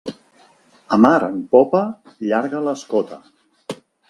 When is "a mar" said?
0.97-1.19